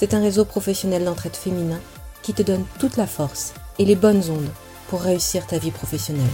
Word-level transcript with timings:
c'est 0.00 0.14
un 0.14 0.22
réseau 0.22 0.46
professionnel 0.46 1.04
d'entraide 1.04 1.36
féminin 1.36 1.78
qui 2.22 2.32
te 2.32 2.40
donne 2.40 2.64
toute 2.78 2.96
la 2.96 3.06
force 3.06 3.52
et 3.78 3.84
les 3.84 3.96
bonnes 3.96 4.30
ondes 4.30 4.48
pour 4.88 5.02
réussir 5.02 5.46
ta 5.46 5.58
vie 5.58 5.70
professionnelle. 5.70 6.24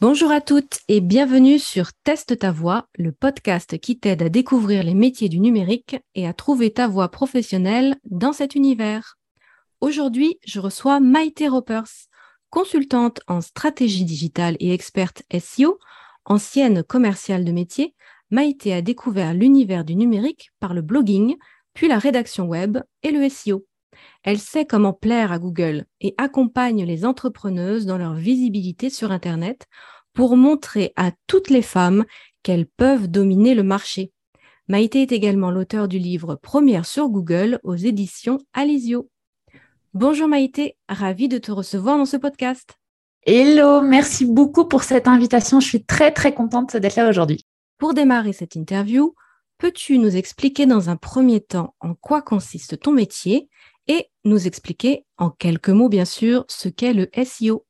Bonjour 0.00 0.32
à 0.32 0.40
toutes 0.40 0.78
et 0.88 1.02
bienvenue 1.02 1.58
sur 1.58 1.92
Teste 1.92 2.38
ta 2.38 2.50
voix, 2.50 2.88
le 2.94 3.12
podcast 3.12 3.78
qui 3.78 3.98
t'aide 3.98 4.22
à 4.22 4.30
découvrir 4.30 4.84
les 4.84 4.94
métiers 4.94 5.28
du 5.28 5.38
numérique 5.38 5.96
et 6.14 6.26
à 6.26 6.32
trouver 6.32 6.72
ta 6.72 6.88
voie 6.88 7.10
professionnelle 7.10 7.96
dans 8.06 8.32
cet 8.32 8.54
univers. 8.54 9.18
Aujourd'hui, 9.82 10.38
je 10.46 10.60
reçois 10.60 10.98
Maïté 10.98 11.46
Ropers. 11.46 12.08
Consultante 12.48 13.20
en 13.28 13.42
stratégie 13.42 14.06
digitale 14.06 14.56
et 14.60 14.72
experte 14.72 15.24
SEO, 15.38 15.78
ancienne 16.24 16.82
commerciale 16.82 17.44
de 17.44 17.52
métier, 17.52 17.94
Maïté 18.32 18.72
a 18.72 18.80
découvert 18.80 19.34
l'univers 19.34 19.84
du 19.84 19.94
numérique 19.94 20.52
par 20.58 20.72
le 20.72 20.80
blogging, 20.80 21.36
puis 21.74 21.86
la 21.86 21.98
rédaction 21.98 22.46
web 22.46 22.78
et 23.02 23.10
le 23.10 23.28
SEO. 23.28 23.66
Elle 24.22 24.38
sait 24.38 24.64
comment 24.64 24.94
plaire 24.94 25.32
à 25.32 25.38
Google 25.38 25.84
et 26.00 26.14
accompagne 26.16 26.82
les 26.86 27.04
entrepreneuses 27.04 27.84
dans 27.84 27.98
leur 27.98 28.14
visibilité 28.14 28.88
sur 28.88 29.12
Internet 29.12 29.66
pour 30.14 30.38
montrer 30.38 30.94
à 30.96 31.10
toutes 31.26 31.50
les 31.50 31.60
femmes 31.60 32.06
qu'elles 32.42 32.66
peuvent 32.66 33.06
dominer 33.06 33.54
le 33.54 33.64
marché. 33.64 34.12
Maïté 34.66 35.02
est 35.02 35.12
également 35.12 35.50
l'auteur 35.50 35.86
du 35.86 35.98
livre 35.98 36.34
Première 36.34 36.86
sur 36.86 37.10
Google 37.10 37.60
aux 37.64 37.76
éditions 37.76 38.38
Alizio. 38.54 39.10
Bonjour 39.92 40.26
Maïté, 40.26 40.78
ravie 40.88 41.28
de 41.28 41.36
te 41.36 41.52
recevoir 41.52 41.98
dans 41.98 42.06
ce 42.06 42.16
podcast. 42.16 42.78
Hello, 43.26 43.82
merci 43.82 44.24
beaucoup 44.24 44.64
pour 44.64 44.84
cette 44.84 45.06
invitation. 45.06 45.60
Je 45.60 45.68
suis 45.68 45.84
très 45.84 46.12
très 46.12 46.32
contente 46.32 46.78
d'être 46.78 46.96
là 46.96 47.10
aujourd'hui. 47.10 47.44
Pour 47.82 47.94
démarrer 47.94 48.32
cette 48.32 48.54
interview, 48.54 49.16
peux-tu 49.58 49.98
nous 49.98 50.16
expliquer 50.16 50.66
dans 50.66 50.88
un 50.88 50.94
premier 50.94 51.40
temps 51.40 51.74
en 51.80 51.94
quoi 51.96 52.22
consiste 52.22 52.78
ton 52.78 52.92
métier 52.92 53.48
et 53.88 54.06
nous 54.24 54.46
expliquer 54.46 55.04
en 55.18 55.30
quelques 55.30 55.70
mots 55.70 55.88
bien 55.88 56.04
sûr 56.04 56.44
ce 56.46 56.68
qu'est 56.68 56.92
le 56.92 57.10
SEO 57.24 57.66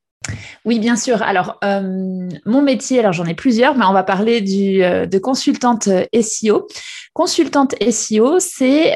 oui, 0.65 0.79
bien 0.79 0.97
sûr. 0.97 1.23
Alors, 1.23 1.59
euh, 1.65 2.29
mon 2.47 2.63
métier, 2.63 3.01
alors 3.01 3.13
j'en 3.13 3.25
ai 3.25 3.35
plusieurs, 3.35 3.77
mais 3.77 3.85
on 3.85 3.93
va 3.93 4.05
parler 4.05 4.43
euh, 4.81 5.07
de 5.07 5.19
consultante 5.19 5.89
euh, 5.89 6.05
SEO. 6.21 6.69
Consultante 7.15 7.75
SEO, 7.91 8.39
c'est 8.39 8.95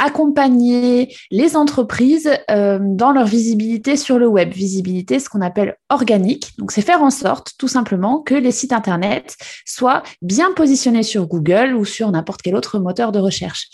accompagner 0.00 1.14
les 1.30 1.56
entreprises 1.56 2.28
dans 2.48 3.12
leur 3.12 3.26
visibilité 3.26 3.96
sur 3.96 4.18
le 4.18 4.26
web. 4.26 4.52
Visibilité, 4.52 5.20
ce 5.20 5.28
qu'on 5.28 5.40
appelle 5.40 5.76
organique. 5.90 6.50
Donc, 6.58 6.72
c'est 6.72 6.82
faire 6.82 7.02
en 7.02 7.10
sorte, 7.10 7.52
tout 7.56 7.68
simplement, 7.68 8.20
que 8.20 8.34
les 8.34 8.50
sites 8.50 8.72
Internet 8.72 9.36
soient 9.64 10.02
bien 10.22 10.50
positionnés 10.52 11.04
sur 11.04 11.28
Google 11.28 11.74
ou 11.74 11.84
sur 11.84 12.10
n'importe 12.10 12.42
quel 12.42 12.56
autre 12.56 12.80
moteur 12.80 13.12
de 13.12 13.20
recherche. 13.20 13.68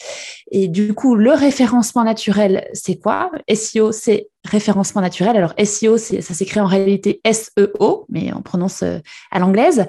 Et 0.50 0.68
du 0.68 0.92
coup, 0.92 1.14
le 1.14 1.32
référencement 1.32 2.04
naturel, 2.04 2.68
c'est 2.74 2.98
quoi? 2.98 3.30
SEO, 3.50 3.90
c'est 3.90 4.28
référencement 4.44 5.02
naturel. 5.02 5.36
Alors 5.36 5.54
SEO, 5.62 5.98
ça 5.98 6.34
s'écrit 6.34 6.60
en 6.60 6.66
réalité 6.66 7.20
SEO, 7.30 8.06
mais 8.08 8.32
on 8.34 8.42
prononce 8.42 8.82
euh, 8.82 8.98
à 9.30 9.38
l'anglaise. 9.38 9.86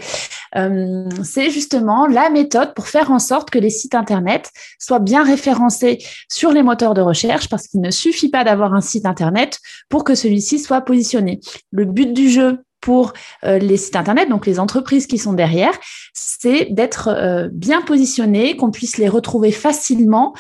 Euh, 0.56 1.09
c'est 1.23 1.50
justement 1.50 2.07
la 2.07 2.29
méthode 2.29 2.73
pour 2.73 2.88
faire 2.88 3.12
en 3.12 3.19
sorte 3.19 3.50
que 3.50 3.59
les 3.59 3.69
sites 3.69 3.95
Internet 3.95 4.51
soient 4.79 5.00
bien 5.00 5.23
référencés 5.23 6.00
sur 6.29 6.51
les 6.51 6.63
moteurs 6.63 6.94
de 6.94 7.01
recherche, 7.01 7.47
parce 7.50 7.67
qu'il 7.67 7.81
ne 7.81 7.91
suffit 7.91 8.29
pas 8.29 8.44
d'avoir 8.44 8.73
un 8.73 8.81
site 8.81 9.06
Internet 9.06 9.59
pour 9.89 10.03
que 10.03 10.16
celui-ci 10.16 10.59
soit 10.59 10.81
positionné. 10.81 11.39
Le 11.72 11.85
but 11.85 12.13
du 12.13 12.29
jeu 12.29 12.59
pour 12.81 13.13
euh, 13.45 13.57
les 13.59 13.78
sites 13.78 13.95
Internet, 13.95 14.28
donc 14.28 14.45
les 14.45 14.59
entreprises 14.59 15.07
qui 15.07 15.18
sont 15.18 15.33
derrière, 15.33 15.73
c'est 16.13 16.66
d'être 16.72 17.50
bien 17.53 17.81
positionnés, 17.81 18.57
qu'on 18.57 18.72
puisse 18.72 18.97
les 18.97 19.07
retrouver 19.07 19.51
facilement 19.51 20.33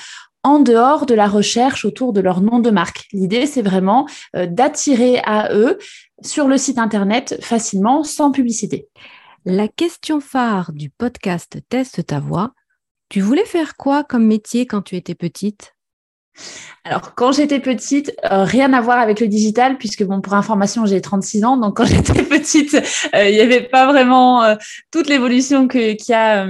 en 0.43 0.59
dehors 0.59 1.05
de 1.05 1.13
la 1.13 1.27
recherche 1.27 1.85
autour 1.85 2.13
de 2.13 2.21
leur 2.21 2.41
nom 2.41 2.59
de 2.59 2.71
marque. 2.71 3.07
L'idée, 3.13 3.45
c'est 3.45 3.61
vraiment 3.61 4.07
euh, 4.35 4.47
d'attirer 4.47 5.19
à 5.25 5.53
eux 5.53 5.77
sur 6.21 6.47
le 6.47 6.57
site 6.57 6.77
Internet 6.77 7.37
facilement, 7.41 8.03
sans 8.03 8.31
publicité. 8.31 8.87
La 9.45 9.67
question 9.67 10.19
phare 10.19 10.71
du 10.73 10.89
podcast 10.89 11.59
Teste 11.69 12.05
ta 12.05 12.19
voix, 12.19 12.53
tu 13.09 13.21
voulais 13.21 13.45
faire 13.45 13.75
quoi 13.75 14.03
comme 14.03 14.25
métier 14.25 14.65
quand 14.65 14.81
tu 14.81 14.95
étais 14.95 15.15
petite? 15.15 15.75
Alors, 16.83 17.13
quand 17.13 17.31
j'étais 17.31 17.59
petite, 17.59 18.11
euh, 18.31 18.43
rien 18.43 18.73
à 18.73 18.81
voir 18.81 18.97
avec 18.97 19.19
le 19.19 19.27
digital, 19.27 19.77
puisque, 19.77 20.03
bon, 20.03 20.19
pour 20.19 20.33
information, 20.33 20.87
j'ai 20.87 20.99
36 20.99 21.45
ans. 21.45 21.57
Donc, 21.57 21.77
quand 21.77 21.85
j'étais 21.85 22.23
petite, 22.23 22.73
euh, 23.13 23.29
il 23.29 23.35
n'y 23.35 23.39
avait 23.39 23.61
pas 23.61 23.85
vraiment 23.85 24.43
euh, 24.43 24.55
toute 24.89 25.07
l'évolution 25.07 25.67
qu'il 25.67 25.95
y 26.09 26.13
a, 26.13 26.47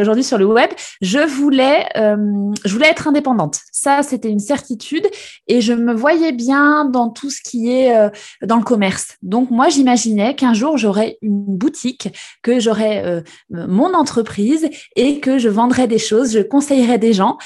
aujourd'hui 0.00 0.24
sur 0.24 0.36
le 0.36 0.46
web. 0.46 0.68
Je 1.00 1.20
voulais, 1.20 1.86
je 1.94 2.72
voulais 2.72 2.88
être 2.88 3.06
indépendante. 3.06 3.60
Ça, 3.70 4.02
c'était 4.02 4.30
une 4.30 4.40
certitude. 4.40 5.06
Et 5.46 5.60
je 5.60 5.72
me 5.72 5.94
voyais 5.94 6.32
bien 6.32 6.84
dans 6.84 7.10
tout 7.10 7.30
ce 7.30 7.40
qui 7.40 7.70
est 7.70 7.94
dans 8.42 8.56
le 8.56 8.64
commerce. 8.64 9.16
Donc, 9.22 9.50
moi, 9.50 9.68
j'imaginais 9.68 10.34
qu'un 10.34 10.54
jour, 10.54 10.76
j'aurais 10.76 11.18
une 11.22 11.44
boutique, 11.44 12.08
que 12.42 12.58
j'aurais 12.58 13.22
mon 13.50 13.94
entreprise 13.94 14.68
et 14.96 15.20
que 15.20 15.38
je 15.38 15.48
vendrais 15.48 15.86
des 15.86 15.98
choses, 15.98 16.32
je 16.32 16.40
conseillerais 16.40 16.98
des 16.98 17.12
gens. 17.12 17.38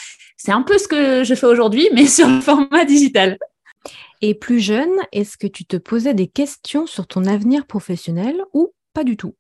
C'est 0.45 0.51
un 0.51 0.63
peu 0.63 0.77
ce 0.77 0.89
que 0.89 1.23
je 1.23 1.37
fais 1.37 1.47
aujourd'hui, 1.47 1.89
mais 1.95 2.07
sur 2.09 2.29
le 2.29 2.41
format 2.41 2.85
digital. 2.85 3.39
Et 4.23 4.35
plus 4.35 4.59
jeune, 4.59 4.91
est-ce 5.13 5.37
que 5.37 5.47
tu 5.47 5.65
te 5.65 5.77
posais 5.77 6.15
des 6.15 6.27
questions 6.27 6.87
sur 6.87 7.07
ton 7.07 7.27
avenir 7.27 7.65
professionnel 7.65 8.43
ou 8.53 8.73
pas 8.93 9.05
du 9.05 9.17
tout? 9.17 9.37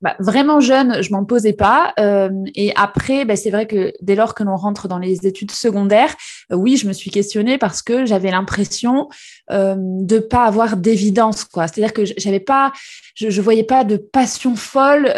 Bah, 0.00 0.14
vraiment 0.20 0.60
jeune, 0.60 1.02
je 1.02 1.10
m'en 1.10 1.24
posais 1.24 1.54
pas. 1.54 1.92
Euh, 1.98 2.30
et 2.54 2.72
après, 2.76 3.24
bah, 3.24 3.34
c'est 3.34 3.50
vrai 3.50 3.66
que 3.66 3.92
dès 4.00 4.14
lors 4.14 4.34
que 4.34 4.44
l'on 4.44 4.54
rentre 4.54 4.86
dans 4.86 4.98
les 4.98 5.26
études 5.26 5.50
secondaires, 5.50 6.14
euh, 6.52 6.56
oui, 6.56 6.76
je 6.76 6.86
me 6.86 6.92
suis 6.92 7.10
questionnée 7.10 7.58
parce 7.58 7.82
que 7.82 8.04
j'avais 8.06 8.30
l'impression 8.30 9.08
euh, 9.50 9.74
de 9.78 10.20
pas 10.20 10.44
avoir 10.44 10.76
d'évidence, 10.76 11.44
quoi. 11.44 11.66
C'est-à-dire 11.66 11.92
que 11.92 12.04
j'avais 12.04 12.38
pas, 12.38 12.72
je, 13.16 13.28
je 13.30 13.40
voyais 13.40 13.64
pas 13.64 13.82
de 13.82 13.96
passion 13.96 14.54
folle. 14.54 15.12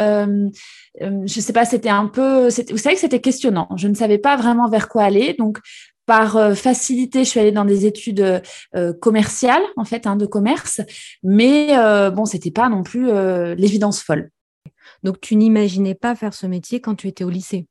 Euh, 1.03 1.07
euh, 1.07 1.23
je 1.27 1.41
sais 1.41 1.53
pas, 1.53 1.65
c'était 1.65 1.89
un 1.89 2.07
peu, 2.07 2.45
vous 2.45 2.79
savez 2.79 2.95
que 2.95 3.01
c'était 3.01 3.21
questionnant. 3.21 3.69
Je 3.77 3.89
ne 3.89 3.95
savais 3.95 4.19
pas 4.19 4.37
vraiment 4.37 4.69
vers 4.69 4.89
quoi 4.89 5.05
aller, 5.05 5.35
donc 5.39 5.59
par 6.07 6.37
euh, 6.37 6.55
facilité, 6.55 7.25
je 7.25 7.31
suis 7.31 7.41
allée 7.41 7.53
dans 7.53 7.65
des 7.65 7.87
études 7.87 8.43
euh, 8.75 8.93
commerciales, 8.95 9.63
en 9.77 9.85
fait, 9.85 10.07
hein, 10.07 10.17
de 10.17 10.27
commerce, 10.27 10.81
mais 11.23 11.75
bon, 12.11 12.25
c'était 12.25 12.51
pas 12.51 12.69
non 12.69 12.83
plus 12.83 13.07
l'évidence 13.57 14.03
folle. 14.03 14.31
Donc, 15.03 15.21
tu 15.21 15.37
n'imaginais 15.37 15.95
pas 15.95 16.15
faire 16.15 16.35
ce 16.35 16.47
métier 16.47 16.81
quand 16.81 16.95
tu 16.95 17.09
étais 17.09 17.25
au 17.25 17.31
lycée? 17.31 17.67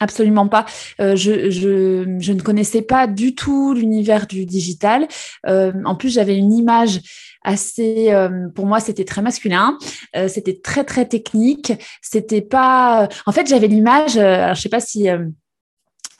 Absolument 0.00 0.48
pas. 0.48 0.66
je, 0.98 1.14
je, 1.50 2.16
je, 2.18 2.32
ne 2.32 2.40
connaissais 2.40 2.82
pas 2.82 3.06
du 3.06 3.34
tout 3.34 3.72
l'univers 3.72 4.26
du 4.26 4.44
digital. 4.44 5.08
en 5.46 5.94
plus, 5.94 6.12
j'avais 6.12 6.36
une 6.36 6.52
image 6.52 7.00
assez, 7.46 8.12
euh, 8.12 8.48
pour 8.54 8.66
moi, 8.66 8.80
c'était 8.80 9.04
très 9.04 9.22
masculin. 9.22 9.78
Euh, 10.16 10.28
c'était 10.28 10.58
très 10.62 10.84
très 10.84 11.06
technique. 11.06 11.72
C'était 12.02 12.42
pas. 12.42 13.08
En 13.24 13.32
fait, 13.32 13.46
j'avais 13.46 13.68
l'image. 13.68 14.18
Euh, 14.18 14.44
alors, 14.44 14.54
je 14.54 14.60
sais 14.60 14.68
pas 14.68 14.80
si 14.80 15.08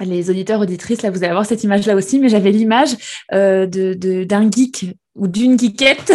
les 0.01 0.31
auditeurs, 0.31 0.61
auditrices, 0.61 1.03
là, 1.03 1.11
vous 1.11 1.19
allez 1.19 1.29
avoir 1.29 1.47
cette 1.47 1.65
image-là 1.65 1.95
aussi, 1.95 2.19
mais 2.19 2.29
j'avais 2.29 2.51
l'image 2.51 2.97
euh, 3.33 3.67
de, 3.67 4.25
d'un 4.25 4.51
geek 4.51 4.95
ou 5.15 5.29
d'une 5.29 5.59
geekette, 5.59 6.13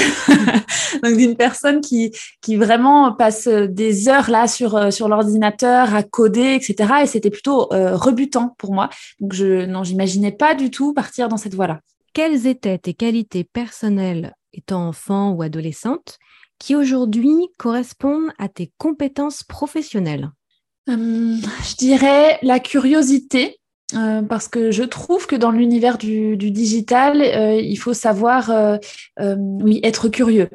donc 1.03 1.17
d'une 1.17 1.35
personne 1.35 1.81
qui, 1.81 2.11
qui 2.41 2.55
vraiment 2.55 3.13
passe 3.13 3.47
des 3.47 4.07
heures 4.07 4.29
là 4.29 4.47
sur, 4.47 4.75
euh, 4.75 4.91
sur 4.91 5.07
l'ordinateur 5.07 5.95
à 5.95 6.03
coder, 6.03 6.53
etc. 6.53 6.93
Et 7.03 7.07
c'était 7.07 7.31
plutôt 7.31 7.73
euh, 7.73 7.95
rebutant 7.95 8.53
pour 8.59 8.73
moi. 8.73 8.89
Donc, 9.19 9.33
je 9.33 9.65
non, 9.65 9.83
j'imaginais 9.83 10.31
pas 10.31 10.53
du 10.53 10.69
tout 10.69 10.93
partir 10.93 11.29
dans 11.29 11.37
cette 11.37 11.55
voie-là. 11.55 11.79
Quelles 12.13 12.45
étaient 12.45 12.77
tes 12.77 12.93
qualités 12.93 13.43
personnelles 13.43 14.35
étant 14.53 14.89
enfant 14.89 15.31
ou 15.31 15.41
adolescente 15.41 16.19
qui 16.59 16.75
aujourd'hui 16.75 17.33
correspondent 17.57 18.31
à 18.37 18.49
tes 18.49 18.71
compétences 18.77 19.43
professionnelles? 19.43 20.29
Hum, 20.87 21.39
Je 21.63 21.75
dirais 21.77 22.37
la 22.43 22.59
curiosité, 22.59 23.60
euh, 23.93 24.21
parce 24.21 24.47
que 24.47 24.71
je 24.71 24.83
trouve 24.83 25.27
que 25.27 25.35
dans 25.35 25.51
l'univers 25.51 25.97
du, 25.97 26.37
digital, 26.37 27.21
euh, 27.21 27.55
il 27.55 27.75
faut 27.77 27.93
savoir, 27.93 28.49
euh, 28.49 28.77
oui, 29.61 29.79
être 29.83 30.07
curieux, 30.07 30.49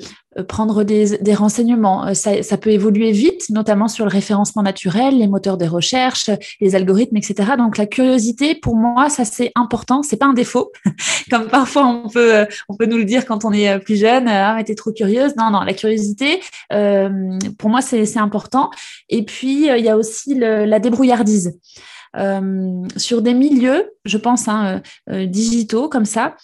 prendre 0.49 0.85
des, 0.85 1.35
renseignements. 1.35 2.15
Ça, 2.15 2.56
peut 2.59 2.71
évoluer 2.71 3.12
vite, 3.12 3.49
notamment 3.50 3.88
sur 3.88 4.05
le 4.05 4.11
référencement 4.11 4.62
naturel, 4.62 5.19
les 5.19 5.29
moteurs 5.29 5.56
des 5.56 5.67
recherches, 5.67 6.31
les 6.61 6.75
algorithmes, 6.75 7.17
etc. 7.17 7.53
Donc 7.59 7.79
la 7.79 7.87
curiosité, 7.87 8.55
pour 8.55 8.77
moi, 8.77 9.09
ça 9.09 9.25
c'est 9.25 9.53
important. 9.55 10.03
C'est 10.03 10.17
pas 10.17 10.27
un 10.27 10.35
défaut, 10.35 10.73
comme 11.31 11.49
parfois 11.49 11.87
on 11.87 12.09
peut, 12.09 12.47
on 12.69 12.77
peut 12.77 12.87
nous 12.87 12.99
le 12.99 13.05
dire 13.05 13.27
quand 13.27 13.44
on 13.44 13.53
est 13.53 13.79
plus 13.81 13.97
jeune. 13.97 14.29
Ah, 14.29 14.55
mais 14.56 14.65
t'es 14.65 14.75
trop 14.75 14.93
curieuse. 14.93 15.35
Non, 15.37 15.50
non, 15.50 15.61
la 15.61 15.75
curiosité, 15.75 16.41
pour 16.71 17.71
moi, 17.71 17.81
c'est 17.81 18.19
important. 18.19 18.71
Et 19.09 19.25
puis 19.25 19.69
il 19.69 19.85
y 19.85 19.88
a 19.88 19.97
aussi 19.97 20.35
la 20.35 20.79
débrouillardise. 20.79 21.59
Euh, 22.17 22.87
sur 22.97 23.23
des 23.23 23.35
milieux, 23.35 23.93
je 24.05 24.19
pense, 24.19 24.49
hein, 24.49 24.81
euh, 25.09 25.13
euh, 25.13 25.27
digitaux 25.27 25.89
comme 25.89 26.05
ça, 26.05 26.37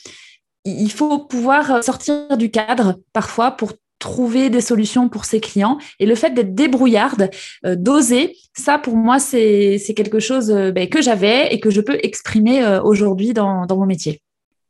il 0.65 0.91
faut 0.91 1.19
pouvoir 1.19 1.83
sortir 1.83 2.37
du 2.37 2.51
cadre 2.51 3.01
parfois 3.13 3.53
pour 3.53 3.73
trouver 3.99 4.51
des 4.51 4.61
solutions 4.61 5.09
pour 5.09 5.25
ses 5.25 5.41
clients. 5.41 5.79
Et 5.99 6.07
le 6.07 6.15
fait 6.15 6.31
d'être 6.31 6.55
débrouillarde, 6.55 7.31
d'oser, 7.65 8.37
ça 8.57 8.79
pour 8.79 8.97
moi, 8.97 9.19
c'est 9.19 9.81
quelque 9.97 10.21
chose 10.21 10.53
ben, 10.53 10.89
que 10.89 11.03
j'avais 11.03 11.53
et 11.53 11.59
que 11.59 11.71
je 11.71 11.81
peux 11.81 11.99
exprimer 12.03 12.65
aujourd'hui 12.85 13.33
dans, 13.33 13.67
dans, 13.67 13.77
mon 13.77 13.87
métier. 13.87 14.23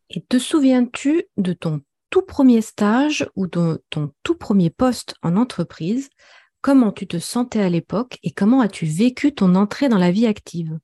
Et 0.09 0.23
te 0.23 0.39
souviens-tu 0.39 1.25
de 1.37 1.53
ton 1.53 1.81
tout 2.09 2.23
premier 2.23 2.63
stage 2.63 3.27
ou 3.37 3.47
de 3.47 3.83
ton 3.91 4.13
tout 4.23 4.35
premier 4.35 4.71
poste 4.71 5.15
en 5.23 5.37
entreprise? 5.37 6.09
Comment 6.63 6.93
tu 6.93 7.07
te 7.07 7.19
sentais 7.19 7.61
à 7.61 7.69
l'époque 7.69 8.19
et 8.23 8.31
comment 8.31 8.61
as-tu 8.61 8.87
vécu 8.87 9.35
ton 9.35 9.55
entrée 9.57 9.91
dans 9.91 9.99
la 9.99 10.11
vie 10.11 10.27
active? 10.27 10.79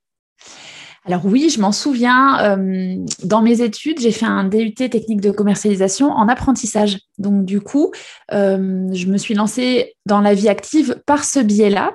Alors 1.09 1.25
oui, 1.25 1.49
je 1.49 1.59
m'en 1.59 1.73
souviens. 1.73 2.39
Euh, 2.43 2.97
dans 3.25 3.41
mes 3.41 3.63
études, 3.63 3.99
j'ai 3.99 4.13
fait 4.13 4.27
un 4.27 4.45
DUT 4.45 4.75
technique 4.75 5.23
de 5.23 5.31
commercialisation 5.31 6.11
en 6.11 6.29
apprentissage. 6.29 6.99
Donc 7.17 7.47
du 7.47 7.63
coup, 7.63 7.93
euh, 8.33 8.87
je 8.93 9.07
me 9.07 9.17
suis 9.17 9.33
lancée 9.33 9.95
dans 10.05 10.21
la 10.21 10.35
vie 10.35 10.51
active 10.51 11.01
par 11.07 11.25
ce 11.25 11.41
biais-là. 11.41 11.93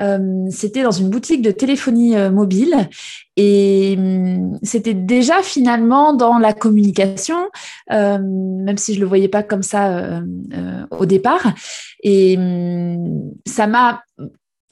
Euh, 0.00 0.18
c'était 0.50 0.82
dans 0.82 0.90
une 0.90 1.08
boutique 1.08 1.40
de 1.40 1.52
téléphonie 1.52 2.16
mobile 2.30 2.74
et 3.36 3.96
c'était 4.64 4.94
déjà 4.94 5.40
finalement 5.42 6.12
dans 6.12 6.38
la 6.38 6.52
communication, 6.52 7.36
même 7.88 8.76
si 8.76 8.94
je 8.94 9.00
le 9.00 9.06
voyais 9.06 9.28
pas 9.28 9.44
comme 9.44 9.62
ça 9.62 10.20
au 10.90 11.06
départ. 11.06 11.52
Et 12.02 12.36
ça 13.46 13.68
m'a 13.68 14.02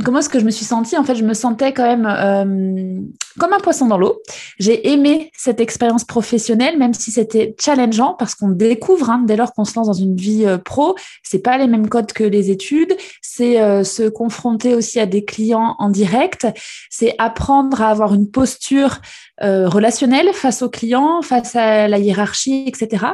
comment 0.05 0.19
est-ce 0.19 0.29
que 0.29 0.39
je 0.39 0.45
me 0.45 0.51
suis 0.51 0.65
sentie? 0.65 0.97
En 0.97 1.05
fait, 1.05 1.15
je 1.15 1.25
me 1.25 1.33
sentais 1.33 1.73
quand 1.73 1.85
même 1.85 2.07
euh, 2.07 3.01
comme 3.39 3.53
un 3.53 3.61
poisson 3.61 3.87
dans 3.87 3.97
l'eau. 3.97 4.21
J'ai 4.59 4.91
aimé 4.93 5.31
cette 5.37 5.59
expérience 5.59 6.05
professionnelle, 6.05 6.79
même 6.79 6.93
si 6.93 7.11
c'était 7.11 7.55
challengeant, 7.59 8.15
parce 8.15 8.35
qu'on 8.35 8.51
découvre 8.51 9.11
hein, 9.11 9.23
dès 9.27 9.37
lors 9.37 9.55
qu'on 9.55 9.65
se 9.65 9.75
lance 9.75 9.87
dans 9.87 9.95
une 9.95 10.15
vie 10.15 10.45
euh, 10.45 10.59
pro, 10.59 10.97
c'est 11.23 11.39
pas 11.39 11.57
les 11.57 11.67
mêmes 11.67 11.89
codes 11.89 12.13
que 12.13 12.25
les 12.25 12.51
études. 12.51 12.95
C'est 13.23 13.61
euh, 13.61 13.85
se 13.85 14.09
confronter 14.09 14.75
aussi 14.75 15.01
à 15.01 15.07
des 15.07 15.25
clients 15.25 15.77
en 15.79 15.89
direct. 15.89 16.47
C'est 16.91 17.15
apprendre 17.19 17.81
à 17.81 17.89
avoir 17.89 18.15
une 18.15 18.31
posture 18.31 19.01
euh, 19.43 19.69
relationnelle 19.69 20.33
face 20.33 20.63
aux 20.63 20.71
clients, 20.71 21.21
face 21.23 21.57
à 21.57 21.89
la 21.89 21.99
hiérarchie, 21.99 22.65
etc. 22.67 23.05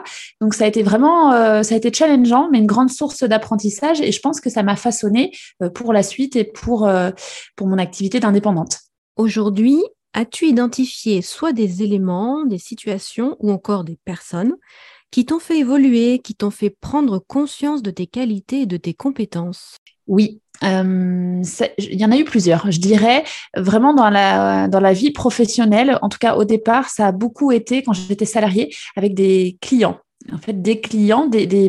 Donc 0.40 0.54
ça 0.54 0.64
a 0.64 0.66
été 0.68 0.82
vraiment, 0.82 1.32
euh, 1.32 1.62
ça 1.62 1.74
a 1.74 1.78
été 1.78 1.92
challengeant, 1.92 2.48
mais 2.50 2.58
une 2.58 2.66
grande 2.66 2.90
source 2.90 3.24
d'apprentissage. 3.24 4.00
Et 4.00 4.12
je 4.12 4.20
pense 4.20 4.40
que 4.40 4.50
ça 4.50 4.62
m'a 4.62 4.76
façonné 4.76 5.32
euh, 5.62 5.70
pour 5.70 5.92
la 5.92 6.02
suite 6.02 6.36
et 6.36 6.44
pour, 6.44 6.88
pour 7.56 7.66
mon 7.66 7.78
activité 7.78 8.20
d'indépendante. 8.20 8.78
Aujourd'hui, 9.16 9.82
as-tu 10.12 10.46
identifié 10.46 11.22
soit 11.22 11.52
des 11.52 11.82
éléments, 11.82 12.44
des 12.44 12.58
situations 12.58 13.36
ou 13.40 13.50
encore 13.50 13.84
des 13.84 13.98
personnes 14.04 14.54
qui 15.10 15.26
t'ont 15.26 15.38
fait 15.38 15.58
évoluer, 15.58 16.20
qui 16.20 16.34
t'ont 16.34 16.50
fait 16.50 16.70
prendre 16.70 17.18
conscience 17.18 17.82
de 17.82 17.90
tes 17.90 18.06
qualités 18.06 18.62
et 18.62 18.66
de 18.66 18.76
tes 18.76 18.94
compétences? 18.94 19.76
Oui, 20.06 20.40
euh, 20.40 20.41
il 20.62 22.00
y 22.00 22.04
en 22.04 22.12
a 22.12 22.16
eu 22.16 22.24
plusieurs. 22.24 22.70
Je 22.70 22.78
dirais 22.78 23.24
vraiment 23.56 23.94
dans 23.94 24.10
la, 24.10 24.68
dans 24.68 24.80
la 24.80 24.92
vie 24.92 25.10
professionnelle, 25.10 25.98
en 26.02 26.08
tout 26.08 26.18
cas 26.18 26.36
au 26.36 26.44
départ, 26.44 26.88
ça 26.88 27.08
a 27.08 27.12
beaucoup 27.12 27.52
été 27.52 27.82
quand 27.82 27.92
j'étais 27.92 28.24
salariée 28.24 28.74
avec 28.96 29.14
des 29.14 29.58
clients. 29.60 29.98
En 30.32 30.38
fait, 30.38 30.62
des 30.62 30.80
clients, 30.80 31.26
des, 31.26 31.46
des, 31.46 31.68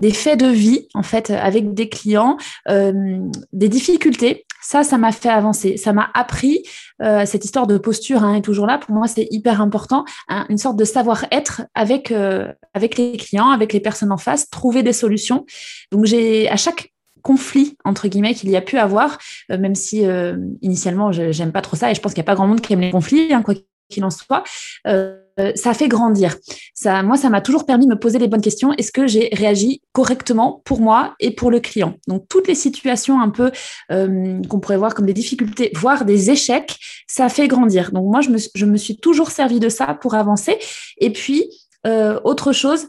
des 0.00 0.12
faits 0.12 0.40
de 0.40 0.46
vie, 0.46 0.88
en 0.94 1.04
fait, 1.04 1.30
avec 1.30 1.74
des 1.74 1.88
clients, 1.88 2.36
euh, 2.68 3.20
des 3.52 3.68
difficultés. 3.68 4.46
Ça, 4.60 4.82
ça 4.82 4.98
m'a 4.98 5.12
fait 5.12 5.28
avancer. 5.28 5.76
Ça 5.76 5.92
m'a 5.92 6.10
appris 6.14 6.62
euh, 7.02 7.24
cette 7.26 7.44
histoire 7.44 7.66
de 7.66 7.78
posture 7.78 8.24
hein, 8.24 8.34
est 8.34 8.40
toujours 8.40 8.66
là. 8.66 8.78
Pour 8.78 8.94
moi, 8.94 9.06
c'est 9.06 9.28
hyper 9.30 9.60
important. 9.60 10.04
Hein, 10.28 10.46
une 10.48 10.58
sorte 10.58 10.76
de 10.76 10.84
savoir-être 10.84 11.62
avec 11.74 12.10
euh, 12.10 12.50
avec 12.72 12.96
les 12.96 13.16
clients, 13.16 13.50
avec 13.50 13.72
les 13.72 13.80
personnes 13.80 14.10
en 14.10 14.16
face, 14.16 14.48
trouver 14.50 14.82
des 14.82 14.94
solutions. 14.94 15.44
Donc, 15.92 16.06
j'ai 16.06 16.48
à 16.48 16.56
chaque 16.56 16.93
conflit 17.24 17.76
entre 17.84 18.06
guillemets 18.06 18.34
qu'il 18.34 18.50
y 18.50 18.56
a 18.56 18.60
pu 18.60 18.78
avoir, 18.78 19.18
euh, 19.50 19.58
même 19.58 19.74
si 19.74 20.06
euh, 20.06 20.36
initialement 20.60 21.10
j'aime 21.10 21.50
pas 21.50 21.62
trop 21.62 21.74
ça 21.74 21.90
et 21.90 21.94
je 21.94 22.00
pense 22.00 22.12
qu'il 22.12 22.20
n'y 22.20 22.26
a 22.26 22.30
pas 22.30 22.36
grand 22.36 22.46
monde 22.46 22.60
qui 22.60 22.72
aime 22.74 22.82
les 22.82 22.90
conflits, 22.90 23.32
hein, 23.32 23.42
quoi 23.42 23.54
qu'il 23.88 24.04
en 24.04 24.10
soit. 24.10 24.44
Euh, 24.86 25.18
ça 25.56 25.74
fait 25.74 25.88
grandir. 25.88 26.36
Moi, 26.84 27.16
ça 27.16 27.28
m'a 27.28 27.40
toujours 27.40 27.66
permis 27.66 27.86
de 27.86 27.90
me 27.90 27.98
poser 27.98 28.20
les 28.20 28.28
bonnes 28.28 28.40
questions. 28.40 28.72
Est-ce 28.74 28.92
que 28.92 29.08
j'ai 29.08 29.30
réagi 29.32 29.82
correctement 29.92 30.62
pour 30.64 30.80
moi 30.80 31.16
et 31.18 31.32
pour 31.32 31.50
le 31.50 31.58
client? 31.58 31.94
Donc, 32.06 32.26
toutes 32.28 32.46
les 32.46 32.54
situations 32.54 33.20
un 33.20 33.30
peu 33.30 33.50
qu'on 33.88 34.60
pourrait 34.60 34.76
voir 34.76 34.94
comme 34.94 35.06
des 35.06 35.12
difficultés, 35.12 35.72
voire 35.74 36.04
des 36.04 36.30
échecs, 36.30 36.78
ça 37.08 37.28
fait 37.28 37.48
grandir. 37.48 37.90
Donc, 37.90 38.04
moi, 38.04 38.20
je 38.20 38.30
me, 38.30 38.38
je 38.54 38.64
me 38.64 38.76
suis 38.76 38.96
toujours 38.96 39.32
servi 39.32 39.58
de 39.58 39.68
ça 39.68 39.98
pour 40.00 40.14
avancer. 40.14 40.56
Et 40.98 41.10
puis, 41.12 41.50
autre 41.84 42.52
chose, 42.52 42.86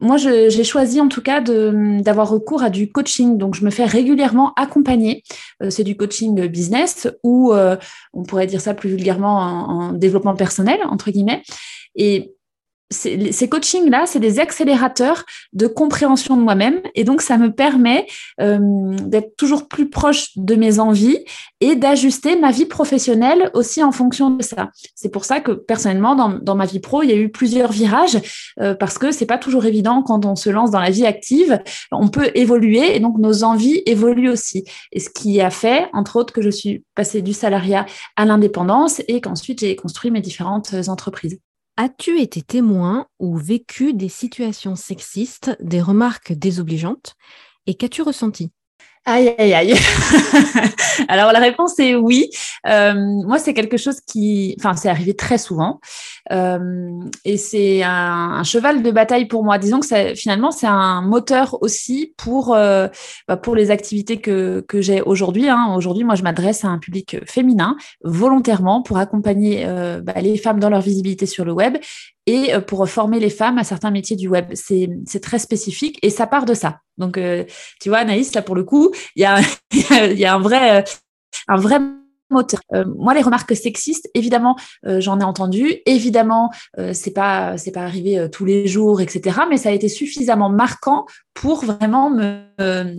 moi, 0.00 0.16
j'ai 0.16 0.64
choisi 0.64 1.00
en 1.00 1.08
tout 1.08 1.20
cas 1.20 1.40
d'avoir 1.40 2.28
recours 2.28 2.62
à 2.62 2.70
du 2.70 2.90
coaching. 2.90 3.36
Donc, 3.36 3.54
je 3.54 3.64
me 3.64 3.70
fais 3.70 3.84
régulièrement 3.84 4.52
accompagner. 4.54 5.22
Euh, 5.62 5.70
c'est 5.70 5.84
du 5.84 5.96
coaching 5.96 6.46
business 6.46 7.08
ou 7.22 7.52
euh, 7.52 7.76
on 8.14 8.22
pourrait 8.22 8.46
dire 8.46 8.60
ça 8.60 8.74
plus 8.74 8.90
vulgairement 8.90 9.38
en, 9.38 9.88
en 9.88 9.92
développement 9.92 10.34
personnel, 10.34 10.80
entre 10.84 11.10
guillemets. 11.10 11.42
Et 11.94 12.34
ces 12.92 13.48
coachings-là, 13.48 14.04
c'est 14.06 14.18
des 14.18 14.40
accélérateurs 14.40 15.24
de 15.52 15.68
compréhension 15.68 16.36
de 16.36 16.42
moi-même. 16.42 16.80
Et 16.96 17.04
donc, 17.04 17.22
ça 17.22 17.38
me 17.38 17.52
permet 17.52 18.06
euh, 18.40 18.58
d'être 19.04 19.36
toujours 19.36 19.68
plus 19.68 19.88
proche 19.88 20.36
de 20.36 20.56
mes 20.56 20.80
envies 20.80 21.18
et 21.60 21.76
d'ajuster 21.76 22.36
ma 22.36 22.50
vie 22.50 22.66
professionnelle 22.66 23.50
aussi 23.54 23.84
en 23.84 23.92
fonction 23.92 24.30
de 24.30 24.42
ça. 24.42 24.70
C'est 24.96 25.10
pour 25.10 25.24
ça 25.24 25.40
que 25.40 25.52
personnellement, 25.52 26.16
dans, 26.16 26.54
ma 26.56 26.66
vie 26.66 26.80
pro, 26.80 27.02
il 27.02 27.10
y 27.10 27.12
a 27.12 27.16
eu 27.16 27.28
plusieurs 27.28 27.70
virages 27.70 28.18
euh, 28.60 28.74
parce 28.74 28.98
que 28.98 29.12
c'est 29.12 29.26
pas 29.26 29.38
toujours 29.38 29.66
évident 29.66 30.02
quand 30.02 30.26
on 30.26 30.34
se 30.34 30.50
lance 30.50 30.72
dans 30.72 30.80
la 30.80 30.90
vie 30.90 31.06
active. 31.06 31.60
On 31.92 32.08
peut 32.08 32.30
évoluer 32.34 32.96
et 32.96 33.00
donc 33.00 33.18
nos 33.18 33.44
envies 33.44 33.82
évoluent 33.86 34.30
aussi. 34.30 34.64
Et 34.90 34.98
ce 34.98 35.10
qui 35.10 35.40
a 35.40 35.50
fait, 35.50 35.88
entre 35.92 36.16
autres, 36.16 36.32
que 36.32 36.42
je 36.42 36.50
suis 36.50 36.82
passée 36.96 37.22
du 37.22 37.34
salariat 37.34 37.86
à 38.16 38.24
l'indépendance 38.24 39.00
et 39.06 39.20
qu'ensuite 39.20 39.60
j'ai 39.60 39.76
construit 39.76 40.10
mes 40.10 40.20
différentes 40.20 40.74
entreprises. 40.88 41.38
As-tu 41.82 42.20
été 42.20 42.42
témoin 42.42 43.06
ou 43.18 43.38
vécu 43.38 43.94
des 43.94 44.10
situations 44.10 44.76
sexistes, 44.76 45.56
des 45.60 45.80
remarques 45.80 46.34
désobligeantes? 46.34 47.14
Et 47.66 47.74
qu'as-tu 47.74 48.02
ressenti? 48.02 48.52
Aïe, 49.06 49.34
aïe, 49.38 49.54
aïe. 49.54 49.74
Alors 51.08 51.32
la 51.32 51.38
réponse 51.38 51.78
est 51.78 51.94
oui. 51.94 52.28
Euh, 52.66 52.94
moi, 52.94 53.38
c'est 53.38 53.54
quelque 53.54 53.78
chose 53.78 54.00
qui, 54.00 54.54
enfin, 54.58 54.74
c'est 54.76 54.90
arrivé 54.90 55.14
très 55.14 55.38
souvent, 55.38 55.80
euh, 56.30 57.00
et 57.24 57.38
c'est 57.38 57.82
un, 57.82 58.42
cheval 58.44 58.82
de 58.82 58.90
bataille 58.90 59.26
pour 59.26 59.42
moi. 59.42 59.56
Disons 59.56 59.80
que 59.80 60.14
finalement, 60.14 60.50
c'est 60.50 60.66
un 60.66 61.00
moteur 61.00 61.56
aussi 61.62 62.14
pour 62.18 62.54
euh, 62.54 62.88
bah, 63.26 63.40
les 63.54 63.70
activités 63.70 64.20
que 64.20 64.64
que 64.68 64.82
j'ai 64.82 65.00
aujourd'hui. 65.00 65.48
Hein. 65.48 65.74
Aujourd'hui, 65.76 66.04
moi, 66.04 66.14
je 66.14 66.22
m'adresse 66.22 66.64
à 66.66 66.68
un 66.68 66.78
public 66.78 67.16
féminin 67.26 67.76
volontairement 68.04 68.82
pour 68.82 68.98
accompagner 68.98 69.64
bah, 70.02 70.14
les 70.20 70.36
femmes 70.36 70.60
dans 70.60 70.70
leur 70.70 70.82
visibilité 70.82 71.24
sur 71.24 71.46
le 71.46 71.52
web 71.52 71.78
et 72.30 72.54
euh, 72.54 72.60
pour 72.60 72.88
former 72.88 73.18
les 73.18 73.30
femmes 73.30 73.58
à 73.58 73.64
certains 73.64 73.90
métiers 73.90 74.16
du 74.16 74.28
web. 74.28 74.46
C'est 74.54 75.20
très 75.20 75.38
spécifique 75.38 75.98
et 76.02 76.10
ça 76.10 76.26
part 76.26 76.44
de 76.44 76.54
ça. 76.54 76.78
Donc, 76.96 77.18
euh, 77.18 77.44
tu 77.80 77.88
vois, 77.88 77.98
Anaïs, 77.98 78.32
là, 78.34 78.42
pour 78.42 78.54
le 78.54 78.62
coup, 78.62 78.92
il 79.16 79.22
y 79.22 79.24
a, 79.24 79.40
un 80.34 80.38
vrai, 80.38 80.84
un 81.48 81.56
vrai 81.56 81.80
moteur. 82.30 82.60
moi, 82.96 83.12
les 83.12 83.22
remarques 83.22 83.56
sexistes, 83.56 84.08
évidemment, 84.14 84.56
j'en 84.84 85.18
ai 85.18 85.24
entendu. 85.24 85.78
Évidemment, 85.84 86.52
c'est 86.92 87.10
pas 87.10 87.58
c'est 87.58 87.72
pas 87.72 87.80
arrivé 87.80 88.28
tous 88.30 88.44
les 88.44 88.68
jours, 88.68 89.00
etc. 89.00 89.40
Mais 89.50 89.56
ça 89.56 89.70
a 89.70 89.72
été 89.72 89.88
suffisamment 89.88 90.48
marquant 90.48 91.06
pour 91.34 91.64
vraiment 91.64 92.08
me, 92.08 92.44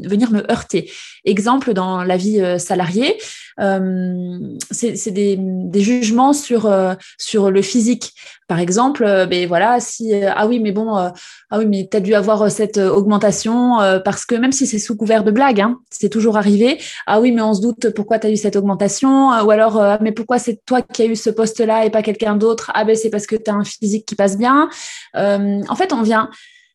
venir 0.05 0.31
me 0.31 0.51
heurter. 0.51 0.91
Exemple 1.23 1.73
dans 1.73 2.03
la 2.03 2.17
vie 2.17 2.43
salariée, 2.59 3.17
c'est 3.57 5.11
des, 5.11 5.37
des, 5.37 5.81
jugements 5.81 6.33
sur 6.33 6.71
sur 7.17 7.51
le 7.51 7.61
physique. 7.61 8.13
Par 8.47 8.59
exemple, 8.59 9.03
ben 9.29 9.47
voilà, 9.47 9.79
si 9.79 10.13
ah 10.13 10.47
oui, 10.47 10.59
mais 10.59 10.71
bon, 10.71 10.95
ah 10.95 11.13
oui, 11.57 11.65
mais 11.65 11.87
tu 11.89 11.97
as 11.97 11.99
dû 11.99 12.13
avoir 12.13 12.49
cette 12.51 12.77
augmentation 12.77 13.77
parce 14.03 14.25
que 14.25 14.35
même 14.35 14.51
si 14.51 14.67
c'est 14.67 14.79
sous 14.79 14.95
couvert 14.95 15.23
de 15.23 15.31
blague, 15.31 15.61
hein, 15.61 15.79
c'est 15.89 16.09
toujours 16.09 16.37
arrivé. 16.37 16.79
Ah 17.07 17.21
oui, 17.21 17.31
mais 17.31 17.41
on 17.41 17.53
se 17.53 17.61
doute 17.61 17.89
pourquoi 17.95 18.19
tu 18.19 18.27
as 18.27 18.31
eu 18.31 18.37
cette 18.37 18.55
augmentation 18.55 19.29
ou 19.41 19.51
alors 19.51 19.99
mais 20.01 20.11
pourquoi 20.11 20.39
c'est 20.39 20.63
toi 20.65 20.81
qui 20.81 21.01
as 21.03 21.05
eu 21.05 21.15
ce 21.15 21.29
poste-là 21.29 21.85
et 21.85 21.89
pas 21.89 22.03
quelqu'un 22.03 22.35
d'autre? 22.35 22.71
Ah 22.73 22.83
ben 22.83 22.95
c'est 22.95 23.09
parce 23.09 23.27
que 23.27 23.35
tu 23.35 23.49
as 23.49 23.53
un 23.53 23.63
physique 23.63 24.05
qui 24.05 24.15
passe 24.15 24.37
bien. 24.37 24.69
en 25.15 25.75
fait, 25.75 25.93
on 25.93 26.01
vient 26.01 26.29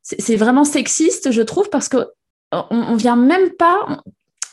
c'est 0.06 0.36
vraiment 0.36 0.64
sexiste, 0.64 1.32
je 1.32 1.42
trouve, 1.42 1.68
parce 1.68 1.88
que 1.88 2.08
on, 2.52 2.64
on 2.70 2.96
vient 2.96 3.16
même 3.16 3.50
pas, 3.58 4.02